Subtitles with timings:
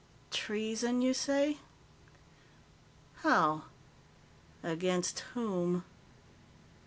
[0.31, 1.59] Treason, you say?
[3.17, 3.65] How?
[4.63, 5.83] Against whom?"